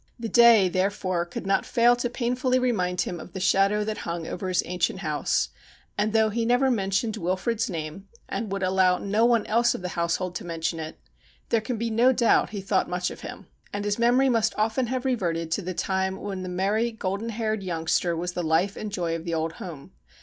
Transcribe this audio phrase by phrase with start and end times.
[0.19, 4.25] The day, therefore, could not fail to painfully remind him of the shadow that hung
[4.25, 5.49] over his ancient house,
[5.95, 9.89] and though he never mentioned Wilfrid's name, and would allow no one else of the
[9.89, 10.97] household to mention it,
[11.49, 13.45] there can be no doubt he thought much of him.
[13.71, 17.61] And his memory must often have reverted to the time when the merry, golden haired
[17.61, 19.91] youngster was the life and joy of the old home.